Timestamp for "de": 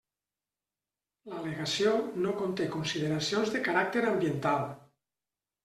3.59-3.63